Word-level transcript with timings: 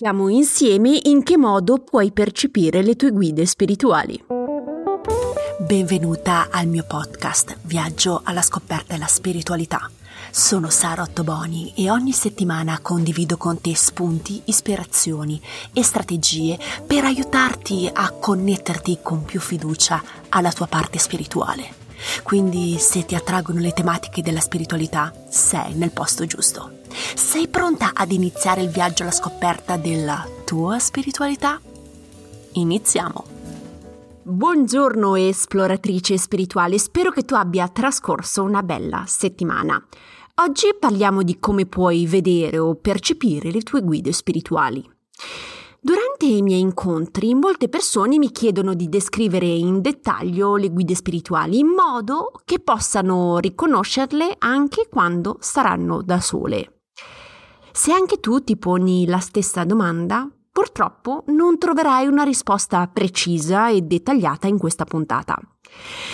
Vediamo 0.00 0.28
insieme 0.28 0.96
in 1.06 1.24
che 1.24 1.36
modo 1.36 1.78
puoi 1.78 2.12
percepire 2.12 2.82
le 2.82 2.94
tue 2.94 3.10
guide 3.10 3.44
spirituali. 3.46 4.26
Benvenuta 5.58 6.50
al 6.52 6.68
mio 6.68 6.84
podcast 6.86 7.56
Viaggio 7.62 8.20
alla 8.22 8.42
scoperta 8.42 8.92
della 8.92 9.08
spiritualità. 9.08 9.90
Sono 10.30 10.70
Sara 10.70 11.02
Ottoboni 11.02 11.72
e 11.74 11.90
ogni 11.90 12.12
settimana 12.12 12.78
condivido 12.80 13.36
con 13.36 13.60
te 13.60 13.74
spunti, 13.74 14.40
ispirazioni 14.44 15.42
e 15.72 15.82
strategie 15.82 16.56
per 16.86 17.02
aiutarti 17.02 17.90
a 17.92 18.12
connetterti 18.12 19.00
con 19.02 19.24
più 19.24 19.40
fiducia 19.40 20.00
alla 20.28 20.52
tua 20.52 20.68
parte 20.68 21.00
spirituale. 21.00 21.87
Quindi 22.22 22.76
se 22.78 23.04
ti 23.04 23.14
attraggono 23.14 23.60
le 23.60 23.72
tematiche 23.72 24.22
della 24.22 24.40
spiritualità, 24.40 25.12
sei 25.28 25.74
nel 25.74 25.92
posto 25.92 26.24
giusto. 26.26 26.78
Sei 27.14 27.48
pronta 27.48 27.92
ad 27.94 28.12
iniziare 28.12 28.62
il 28.62 28.70
viaggio 28.70 29.02
alla 29.02 29.12
scoperta 29.12 29.76
della 29.76 30.26
tua 30.44 30.78
spiritualità? 30.78 31.60
Iniziamo! 32.52 33.24
Buongiorno 34.22 35.16
esploratrice 35.16 36.18
spirituale, 36.18 36.78
spero 36.78 37.10
che 37.10 37.24
tu 37.24 37.34
abbia 37.34 37.66
trascorso 37.68 38.42
una 38.42 38.62
bella 38.62 39.04
settimana. 39.06 39.82
Oggi 40.40 40.76
parliamo 40.78 41.22
di 41.22 41.38
come 41.40 41.64
puoi 41.64 42.06
vedere 42.06 42.58
o 42.58 42.74
percepire 42.74 43.50
le 43.50 43.62
tue 43.62 43.80
guide 43.80 44.12
spirituali. 44.12 44.86
Durante 45.80 46.26
i 46.26 46.42
miei 46.42 46.60
incontri 46.60 47.34
molte 47.34 47.68
persone 47.68 48.18
mi 48.18 48.32
chiedono 48.32 48.74
di 48.74 48.88
descrivere 48.88 49.46
in 49.46 49.80
dettaglio 49.80 50.56
le 50.56 50.70
guide 50.70 50.96
spirituali 50.96 51.60
in 51.60 51.68
modo 51.68 52.32
che 52.44 52.58
possano 52.58 53.38
riconoscerle 53.38 54.34
anche 54.38 54.88
quando 54.90 55.36
saranno 55.38 56.02
da 56.02 56.20
sole. 56.20 56.80
Se 57.70 57.92
anche 57.92 58.18
tu 58.18 58.42
ti 58.42 58.56
poni 58.56 59.06
la 59.06 59.20
stessa 59.20 59.64
domanda, 59.64 60.28
purtroppo 60.50 61.24
non 61.28 61.58
troverai 61.58 62.06
una 62.06 62.22
risposta 62.22 62.86
precisa 62.88 63.68
e 63.68 63.82
dettagliata 63.82 64.46
in 64.46 64.58
questa 64.58 64.84
puntata. 64.84 65.36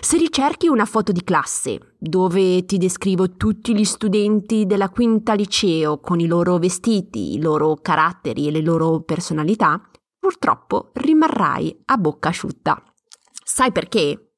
Se 0.00 0.16
ricerchi 0.16 0.68
una 0.68 0.84
foto 0.84 1.12
di 1.12 1.22
classe 1.22 1.94
dove 1.98 2.64
ti 2.64 2.78
descrivo 2.78 3.36
tutti 3.36 3.74
gli 3.74 3.84
studenti 3.84 4.66
della 4.66 4.90
quinta 4.90 5.34
liceo 5.34 6.00
con 6.00 6.20
i 6.20 6.26
loro 6.26 6.58
vestiti, 6.58 7.34
i 7.34 7.40
loro 7.40 7.76
caratteri 7.80 8.48
e 8.48 8.50
le 8.50 8.60
loro 8.60 9.00
personalità, 9.00 9.80
purtroppo 10.18 10.90
rimarrai 10.94 11.82
a 11.86 11.96
bocca 11.96 12.30
asciutta. 12.30 12.82
Sai 13.44 13.70
perché? 13.72 14.32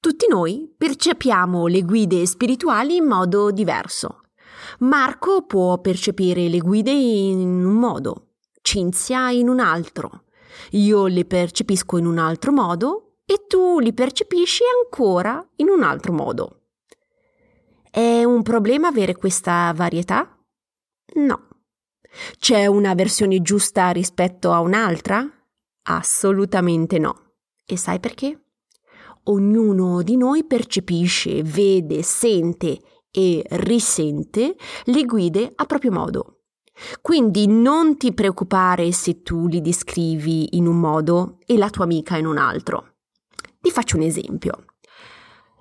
Tutti 0.00 0.26
noi 0.28 0.70
percepiamo 0.76 1.66
le 1.66 1.82
guide 1.82 2.26
spirituali 2.26 2.96
in 2.96 3.06
modo 3.06 3.50
diverso. 3.50 4.20
Marco 4.80 5.46
può 5.46 5.80
percepire 5.80 6.48
le 6.48 6.58
guide 6.58 6.90
in 6.90 7.64
un 7.64 7.74
modo, 7.74 8.23
Cinzia 8.66 9.30
in 9.30 9.50
un 9.50 9.60
altro. 9.60 10.24
Io 10.70 11.06
le 11.06 11.26
percepisco 11.26 11.98
in 11.98 12.06
un 12.06 12.16
altro 12.16 12.50
modo 12.50 13.18
e 13.26 13.44
tu 13.46 13.78
li 13.78 13.92
percepisci 13.92 14.62
ancora 14.82 15.46
in 15.56 15.68
un 15.68 15.82
altro 15.82 16.14
modo. 16.14 16.62
È 17.90 18.24
un 18.24 18.42
problema 18.42 18.88
avere 18.88 19.16
questa 19.16 19.70
varietà? 19.76 20.42
No. 21.16 21.48
C'è 22.38 22.64
una 22.64 22.94
versione 22.94 23.42
giusta 23.42 23.90
rispetto 23.90 24.50
a 24.50 24.60
un'altra? 24.60 25.28
Assolutamente 25.82 26.98
no. 26.98 27.32
E 27.66 27.76
sai 27.76 28.00
perché? 28.00 28.46
Ognuno 29.24 30.00
di 30.00 30.16
noi 30.16 30.42
percepisce, 30.46 31.42
vede, 31.42 32.02
sente 32.02 32.80
e 33.10 33.44
risente 33.46 34.56
le 34.84 35.04
guide 35.04 35.52
a 35.54 35.66
proprio 35.66 35.92
modo. 35.92 36.33
Quindi 37.00 37.46
non 37.46 37.96
ti 37.96 38.12
preoccupare 38.12 38.90
se 38.92 39.22
tu 39.22 39.46
li 39.46 39.60
descrivi 39.60 40.56
in 40.56 40.66
un 40.66 40.78
modo 40.78 41.38
e 41.46 41.56
la 41.56 41.70
tua 41.70 41.84
amica 41.84 42.16
in 42.16 42.26
un 42.26 42.38
altro. 42.38 42.96
Ti 43.60 43.70
faccio 43.70 43.96
un 43.96 44.02
esempio. 44.02 44.64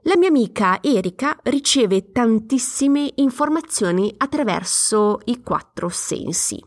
La 0.04 0.18
mia 0.18 0.28
amica 0.28 0.82
Erika 0.82 1.40
riceve 1.44 2.12
tantissime 2.12 3.12
informazioni 3.16 4.14
attraverso 4.18 5.20
i 5.26 5.42
quattro 5.42 5.88
sensi. 5.88 6.62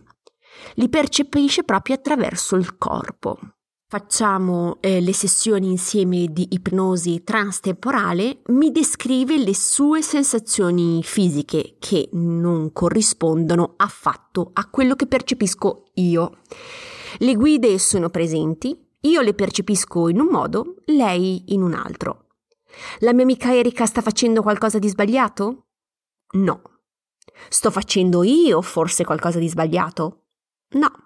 Li 0.74 0.88
percepisce 0.88 1.64
proprio 1.64 1.96
attraverso 1.96 2.56
il 2.56 2.78
corpo. 2.78 3.38
Facciamo 3.96 4.76
eh, 4.80 5.00
le 5.00 5.14
sessioni 5.14 5.70
insieme 5.70 6.26
di 6.30 6.48
ipnosi 6.50 7.24
transtemporale, 7.24 8.42
mi 8.48 8.70
descrive 8.70 9.38
le 9.38 9.54
sue 9.54 10.02
sensazioni 10.02 11.02
fisiche 11.02 11.76
che 11.78 12.10
non 12.12 12.74
corrispondono 12.74 13.72
affatto 13.78 14.50
a 14.52 14.68
quello 14.68 14.96
che 14.96 15.06
percepisco 15.06 15.92
io. 15.94 16.40
Le 17.20 17.34
guide 17.36 17.78
sono 17.78 18.10
presenti, 18.10 18.78
io 19.00 19.22
le 19.22 19.32
percepisco 19.32 20.10
in 20.10 20.20
un 20.20 20.26
modo, 20.26 20.74
lei 20.88 21.54
in 21.54 21.62
un 21.62 21.72
altro. 21.72 22.26
La 22.98 23.14
mia 23.14 23.22
amica 23.22 23.54
Erika 23.54 23.86
sta 23.86 24.02
facendo 24.02 24.42
qualcosa 24.42 24.78
di 24.78 24.90
sbagliato? 24.90 25.68
No. 26.32 26.60
Sto 27.48 27.70
facendo 27.70 28.22
io 28.24 28.60
forse 28.60 29.06
qualcosa 29.06 29.38
di 29.38 29.48
sbagliato? 29.48 30.24
No. 30.72 31.05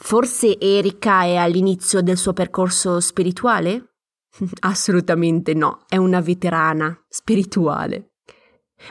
Forse 0.00 0.58
Erika 0.60 1.24
è 1.24 1.34
all'inizio 1.34 2.02
del 2.02 2.16
suo 2.16 2.32
percorso 2.32 3.00
spirituale? 3.00 3.94
Assolutamente 4.60 5.54
no, 5.54 5.84
è 5.88 5.96
una 5.96 6.20
veterana 6.20 6.96
spirituale. 7.08 8.12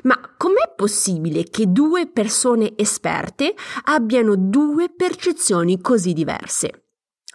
Ma 0.04 0.20
com'è 0.38 0.74
possibile 0.76 1.46
che 1.46 1.72
due 1.72 2.08
persone 2.08 2.74
esperte 2.76 3.56
abbiano 3.86 4.36
due 4.36 4.90
percezioni 4.90 5.80
così 5.80 6.12
diverse? 6.12 6.88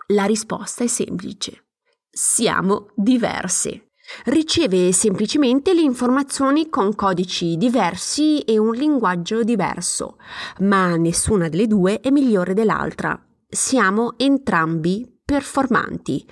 La 0.09 0.27
risposta 0.27 0.85
è 0.85 0.87
semplice. 0.87 1.69
Siamo 2.11 2.91
diverse. 2.95 3.93
Riceve 4.27 4.93
semplicemente 4.93 5.73
le 5.73 5.81
informazioni 5.81 6.69
con 6.69 6.95
codici 6.95 7.57
diversi 7.57 8.41
e 8.41 8.59
un 8.59 8.75
linguaggio 8.75 9.43
diverso, 9.43 10.19
ma 10.59 10.95
nessuna 10.97 11.49
delle 11.49 11.67
due 11.67 12.01
è 12.01 12.11
migliore 12.11 12.53
dell'altra 12.53 13.19
siamo 13.55 14.15
entrambi 14.17 15.07
performanti. 15.23 16.27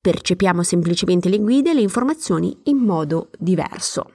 Percepiamo 0.00 0.64
semplicemente 0.64 1.28
le 1.28 1.38
guide 1.38 1.70
e 1.70 1.74
le 1.74 1.82
informazioni 1.82 2.58
in 2.64 2.78
modo 2.78 3.30
diverso. 3.38 4.12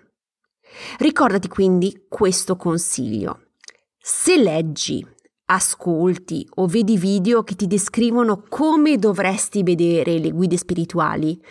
Ricordati 0.97 1.47
quindi 1.47 2.05
questo 2.09 2.57
consiglio. 2.57 3.51
Se 3.97 4.35
leggi, 4.35 5.05
ascolti 5.45 6.45
o 6.55 6.67
vedi 6.67 6.97
video 6.97 7.43
che 7.43 7.55
ti 7.55 7.65
descrivono 7.65 8.43
come 8.49 8.97
dovresti 8.97 9.63
vedere 9.63 10.17
le 10.17 10.31
guide 10.31 10.57
spirituali, 10.57 11.41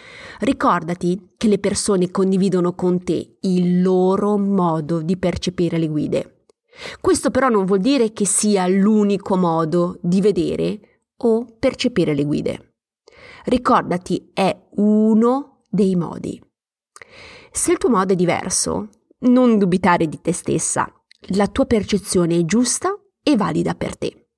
ricordati 0.40 1.30
che 1.38 1.48
le 1.48 1.58
persone 1.58 2.10
condividono 2.10 2.74
con 2.74 3.02
te 3.02 3.38
il 3.40 3.80
loro 3.80 4.36
modo 4.36 5.00
di 5.00 5.16
percepire 5.16 5.78
le 5.78 5.88
guide. 5.88 6.41
Questo 7.00 7.30
però 7.30 7.48
non 7.48 7.64
vuol 7.64 7.80
dire 7.80 8.12
che 8.12 8.26
sia 8.26 8.66
l'unico 8.66 9.36
modo 9.36 9.98
di 10.00 10.20
vedere 10.20 10.80
o 11.16 11.44
percepire 11.58 12.14
le 12.14 12.24
guide. 12.24 12.74
Ricordati, 13.44 14.30
è 14.32 14.56
uno 14.76 15.64
dei 15.68 15.94
modi. 15.96 16.42
Se 17.50 17.72
il 17.72 17.78
tuo 17.78 17.90
modo 17.90 18.12
è 18.12 18.16
diverso, 18.16 18.88
non 19.20 19.58
dubitare 19.58 20.08
di 20.08 20.20
te 20.20 20.32
stessa. 20.32 20.90
La 21.34 21.46
tua 21.46 21.66
percezione 21.66 22.38
è 22.38 22.44
giusta 22.44 22.98
e 23.22 23.36
valida 23.36 23.74
per 23.74 23.96
te. 23.96 24.28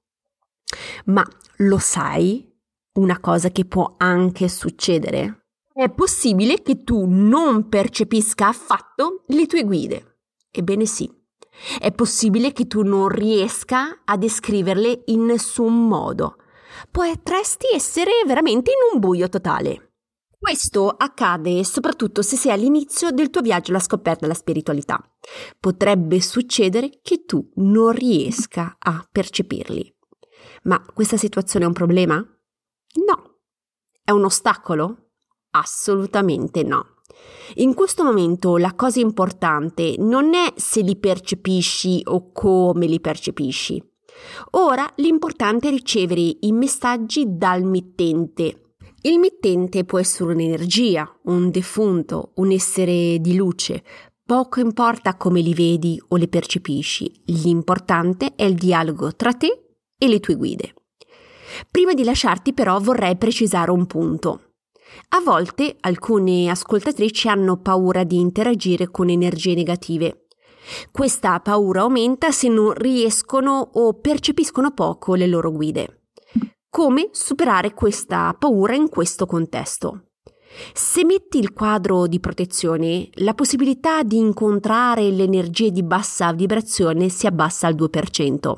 Ma 1.06 1.24
lo 1.58 1.78
sai 1.78 2.52
una 2.94 3.20
cosa 3.20 3.50
che 3.50 3.64
può 3.64 3.94
anche 3.96 4.48
succedere? 4.48 5.46
È 5.72 5.88
possibile 5.90 6.62
che 6.62 6.84
tu 6.84 7.06
non 7.06 7.68
percepisca 7.68 8.48
affatto 8.48 9.24
le 9.28 9.46
tue 9.46 9.64
guide. 9.64 10.18
Ebbene 10.50 10.86
sì, 10.86 11.10
è 11.78 11.92
possibile 11.92 12.52
che 12.52 12.66
tu 12.66 12.82
non 12.82 13.08
riesca 13.08 14.00
a 14.04 14.16
descriverle 14.16 15.02
in 15.06 15.24
nessun 15.24 15.86
modo. 15.86 16.36
Potresti 16.90 17.66
essere 17.72 18.10
veramente 18.26 18.70
in 18.70 18.76
un 18.92 19.00
buio 19.00 19.28
totale. 19.28 19.92
Questo 20.38 20.88
accade 20.88 21.64
soprattutto 21.64 22.20
se 22.20 22.36
sei 22.36 22.52
all'inizio 22.52 23.10
del 23.12 23.30
tuo 23.30 23.40
viaggio 23.40 23.70
alla 23.70 23.80
scoperta 23.80 24.20
della 24.20 24.34
spiritualità. 24.34 25.00
Potrebbe 25.58 26.20
succedere 26.20 27.00
che 27.02 27.24
tu 27.24 27.50
non 27.54 27.92
riesca 27.92 28.76
a 28.78 29.08
percepirli. 29.10 29.90
Ma 30.64 30.84
questa 30.92 31.16
situazione 31.16 31.64
è 31.64 31.68
un 31.68 31.74
problema? 31.74 32.16
No. 32.16 33.38
È 34.02 34.10
un 34.10 34.24
ostacolo? 34.24 35.12
Assolutamente 35.52 36.62
no. 36.62 36.93
In 37.56 37.74
questo 37.74 38.02
momento 38.02 38.56
la 38.56 38.74
cosa 38.74 39.00
importante 39.00 39.94
non 39.98 40.34
è 40.34 40.52
se 40.56 40.80
li 40.80 40.96
percepisci 40.96 42.02
o 42.04 42.32
come 42.32 42.86
li 42.86 43.00
percepisci. 43.00 43.82
Ora 44.52 44.90
l'importante 44.96 45.68
è 45.68 45.70
ricevere 45.70 46.36
i 46.40 46.52
messaggi 46.52 47.24
dal 47.28 47.62
mittente. 47.62 48.76
Il 49.02 49.18
mittente 49.18 49.84
può 49.84 49.98
essere 49.98 50.32
un'energia, 50.32 51.20
un 51.24 51.50
defunto, 51.50 52.32
un 52.36 52.50
essere 52.50 53.18
di 53.20 53.36
luce. 53.36 53.84
Poco 54.24 54.60
importa 54.60 55.16
come 55.16 55.40
li 55.40 55.52
vedi 55.52 56.02
o 56.08 56.16
li 56.16 56.28
percepisci, 56.28 57.24
l'importante 57.26 58.34
è 58.34 58.44
il 58.44 58.54
dialogo 58.54 59.14
tra 59.14 59.34
te 59.34 59.74
e 59.98 60.08
le 60.08 60.20
tue 60.20 60.36
guide. 60.36 60.74
Prima 61.70 61.92
di 61.92 62.04
lasciarti 62.04 62.54
però 62.54 62.80
vorrei 62.80 63.16
precisare 63.16 63.70
un 63.70 63.84
punto. 63.84 64.53
A 65.10 65.20
volte 65.20 65.76
alcune 65.80 66.50
ascoltatrici 66.50 67.28
hanno 67.28 67.60
paura 67.60 68.04
di 68.04 68.18
interagire 68.18 68.90
con 68.90 69.08
energie 69.08 69.54
negative. 69.54 70.26
Questa 70.90 71.38
paura 71.40 71.82
aumenta 71.82 72.30
se 72.30 72.48
non 72.48 72.72
riescono 72.72 73.70
o 73.74 73.94
percepiscono 73.94 74.72
poco 74.72 75.14
le 75.14 75.26
loro 75.26 75.52
guide. 75.52 76.08
Come 76.68 77.10
superare 77.12 77.74
questa 77.74 78.34
paura 78.38 78.74
in 78.74 78.88
questo 78.88 79.26
contesto? 79.26 80.06
Se 80.72 81.04
metti 81.04 81.38
il 81.38 81.52
quadro 81.52 82.06
di 82.06 82.20
protezione, 82.20 83.08
la 83.14 83.34
possibilità 83.34 84.02
di 84.02 84.18
incontrare 84.18 85.10
le 85.10 85.24
energie 85.24 85.70
di 85.70 85.82
bassa 85.82 86.32
vibrazione 86.32 87.08
si 87.08 87.26
abbassa 87.26 87.66
al 87.66 87.74
2%. 87.74 88.54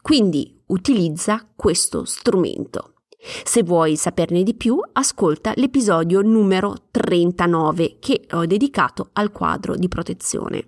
Quindi 0.00 0.62
utilizza 0.66 1.46
questo 1.54 2.04
strumento. 2.04 2.95
Se 3.44 3.62
vuoi 3.62 3.96
saperne 3.96 4.42
di 4.42 4.54
più, 4.54 4.78
ascolta 4.92 5.52
l'episodio 5.56 6.22
numero 6.22 6.74
39 6.90 7.96
che 7.98 8.26
ho 8.32 8.46
dedicato 8.46 9.10
al 9.14 9.32
quadro 9.32 9.74
di 9.74 9.88
protezione. 9.88 10.66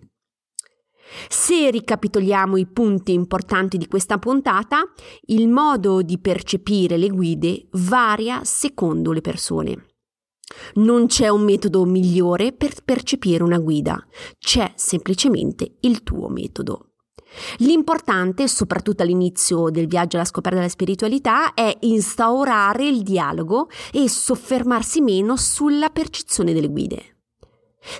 Se 1.28 1.70
ricapitoliamo 1.70 2.56
i 2.56 2.66
punti 2.66 3.12
importanti 3.12 3.78
di 3.78 3.86
questa 3.86 4.18
puntata, 4.18 4.82
il 5.26 5.48
modo 5.48 6.02
di 6.02 6.18
percepire 6.18 6.96
le 6.96 7.08
guide 7.08 7.68
varia 7.72 8.44
secondo 8.44 9.12
le 9.12 9.20
persone. 9.20 9.86
Non 10.74 11.06
c'è 11.06 11.28
un 11.28 11.42
metodo 11.42 11.84
migliore 11.84 12.52
per 12.52 12.82
percepire 12.84 13.42
una 13.42 13.58
guida, 13.58 14.04
c'è 14.38 14.72
semplicemente 14.74 15.76
il 15.80 16.02
tuo 16.02 16.28
metodo. 16.28 16.94
L'importante, 17.58 18.48
soprattutto 18.48 19.02
all'inizio 19.02 19.70
del 19.70 19.86
viaggio 19.86 20.16
alla 20.16 20.26
scoperta 20.26 20.58
della 20.58 20.70
spiritualità, 20.70 21.54
è 21.54 21.76
instaurare 21.80 22.86
il 22.86 23.02
dialogo 23.02 23.68
e 23.92 24.08
soffermarsi 24.08 25.00
meno 25.00 25.36
sulla 25.36 25.90
percezione 25.90 26.52
delle 26.52 26.68
guide. 26.68 27.16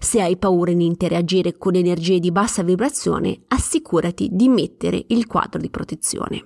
Se 0.01 0.21
hai 0.21 0.37
paura 0.37 0.73
di 0.73 0.85
interagire 0.85 1.57
con 1.57 1.75
energie 1.75 2.19
di 2.19 2.33
bassa 2.33 2.63
vibrazione, 2.63 3.43
assicurati 3.49 4.29
di 4.33 4.49
mettere 4.49 5.05
il 5.09 5.27
quadro 5.27 5.61
di 5.61 5.71
protezione. 5.71 6.45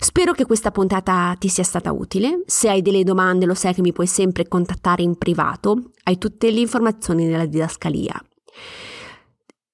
Spero 0.00 0.32
che 0.32 0.46
questa 0.46 0.70
puntata 0.70 1.34
ti 1.38 1.48
sia 1.48 1.64
stata 1.64 1.92
utile. 1.92 2.42
Se 2.46 2.68
hai 2.68 2.82
delle 2.82 3.04
domande 3.04 3.46
lo 3.46 3.54
sai 3.54 3.74
che 3.74 3.82
mi 3.82 3.92
puoi 3.92 4.06
sempre 4.06 4.48
contattare 4.48 5.02
in 5.02 5.16
privato. 5.16 5.90
Hai 6.04 6.18
tutte 6.18 6.50
le 6.50 6.60
informazioni 6.60 7.26
nella 7.26 7.46
didascalia. 7.46 8.20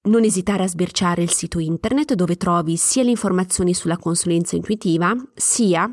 Non 0.09 0.23
esitare 0.23 0.63
a 0.63 0.67
sbirciare 0.67 1.21
il 1.21 1.29
sito 1.29 1.59
internet 1.59 2.15
dove 2.15 2.35
trovi 2.35 2.77
sia 2.77 3.03
le 3.03 3.11
informazioni 3.11 3.75
sulla 3.75 3.97
consulenza 3.97 4.55
intuitiva 4.55 5.15
sia 5.35 5.87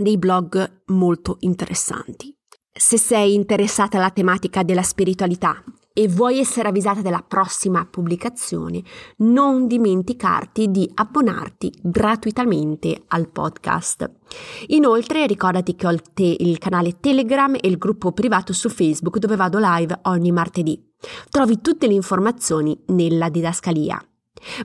dei 0.00 0.16
blog 0.16 0.82
molto 0.86 1.38
interessanti. 1.40 2.32
Se 2.72 2.96
sei 2.96 3.34
interessata 3.34 3.98
alla 3.98 4.10
tematica 4.10 4.62
della 4.62 4.82
spiritualità 4.82 5.60
e 5.92 6.06
vuoi 6.06 6.38
essere 6.38 6.68
avvisata 6.68 7.02
della 7.02 7.24
prossima 7.26 7.84
pubblicazione, 7.84 8.80
non 9.18 9.66
dimenticarti 9.66 10.70
di 10.70 10.88
abbonarti 10.94 11.80
gratuitamente 11.82 13.02
al 13.08 13.28
podcast. 13.28 14.08
Inoltre 14.68 15.26
ricordati 15.26 15.74
che 15.74 15.88
ho 15.88 15.90
il, 15.90 16.02
te- 16.14 16.36
il 16.38 16.58
canale 16.58 17.00
Telegram 17.00 17.56
e 17.56 17.66
il 17.66 17.76
gruppo 17.76 18.12
privato 18.12 18.52
su 18.52 18.68
Facebook 18.68 19.18
dove 19.18 19.34
vado 19.34 19.58
live 19.60 19.98
ogni 20.04 20.30
martedì. 20.30 20.90
Trovi 21.30 21.60
tutte 21.60 21.86
le 21.86 21.94
informazioni 21.94 22.78
nella 22.88 23.28
didascalia. 23.28 24.02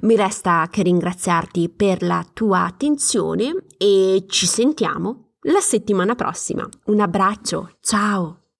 Mi 0.01 0.15
resta 0.15 0.67
che 0.71 0.81
ringraziarti 0.81 1.69
per 1.69 2.01
la 2.01 2.25
tua 2.33 2.65
attenzione 2.65 3.65
e 3.77 4.25
ci 4.27 4.47
sentiamo 4.47 5.33
la 5.41 5.59
settimana 5.59 6.15
prossima. 6.15 6.67
Un 6.85 6.99
abbraccio, 6.99 7.77
ciao! 7.81 8.46